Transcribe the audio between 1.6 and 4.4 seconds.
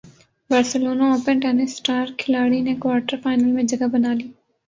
star کھلاڑی نے quarter final میں جگہ بنا لی